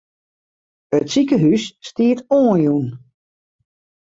[0.97, 2.87] It sikehús stiet oanjûn.